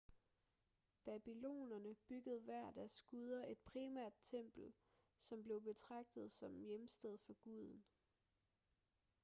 babylonerne 1.05 1.95
byggede 2.09 2.39
hver 2.39 2.67
af 2.67 2.73
deres 2.73 3.01
guder 3.03 3.45
et 3.47 3.57
primært 3.65 4.13
tempel 4.23 4.73
som 5.19 5.43
blev 5.43 5.63
betragtet 5.63 6.31
som 6.31 6.57
hjemsted 6.61 7.17
for 7.17 7.33
guden 7.33 7.83